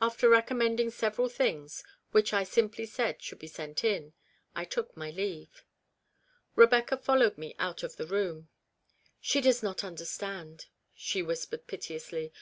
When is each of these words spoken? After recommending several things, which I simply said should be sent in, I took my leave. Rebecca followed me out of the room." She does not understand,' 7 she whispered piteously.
After 0.00 0.28
recommending 0.28 0.90
several 0.92 1.28
things, 1.28 1.82
which 2.12 2.32
I 2.32 2.44
simply 2.44 2.86
said 2.86 3.20
should 3.20 3.40
be 3.40 3.48
sent 3.48 3.82
in, 3.82 4.12
I 4.54 4.64
took 4.64 4.96
my 4.96 5.10
leave. 5.10 5.64
Rebecca 6.54 6.96
followed 6.96 7.36
me 7.36 7.56
out 7.58 7.82
of 7.82 7.96
the 7.96 8.06
room." 8.06 8.48
She 9.20 9.40
does 9.40 9.64
not 9.64 9.82
understand,' 9.82 10.60
7 10.90 10.90
she 10.94 11.20
whispered 11.20 11.66
piteously. 11.66 12.32